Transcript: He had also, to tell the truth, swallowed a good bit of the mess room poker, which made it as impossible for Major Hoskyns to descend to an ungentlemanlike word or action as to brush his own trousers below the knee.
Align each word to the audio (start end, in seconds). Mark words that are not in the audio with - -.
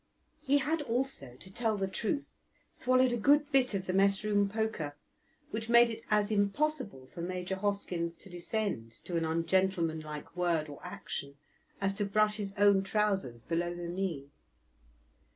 He 0.41 0.57
had 0.57 0.81
also, 0.81 1.35
to 1.35 1.53
tell 1.53 1.77
the 1.77 1.87
truth, 1.87 2.27
swallowed 2.71 3.11
a 3.11 3.17
good 3.17 3.51
bit 3.51 3.75
of 3.75 3.85
the 3.85 3.93
mess 3.93 4.23
room 4.23 4.49
poker, 4.49 4.95
which 5.51 5.69
made 5.69 5.91
it 5.91 6.01
as 6.09 6.31
impossible 6.31 7.05
for 7.13 7.21
Major 7.21 7.55
Hoskyns 7.55 8.15
to 8.17 8.27
descend 8.27 8.93
to 9.03 9.15
an 9.15 9.25
ungentlemanlike 9.25 10.35
word 10.35 10.69
or 10.69 10.83
action 10.83 11.35
as 11.79 11.93
to 11.93 12.05
brush 12.05 12.37
his 12.37 12.51
own 12.57 12.81
trousers 12.81 13.43
below 13.43 13.75
the 13.75 13.87
knee. 13.87 14.31